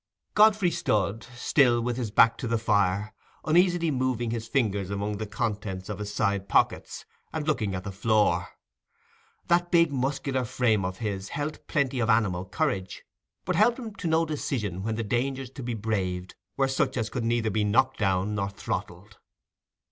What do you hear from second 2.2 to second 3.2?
to the fire,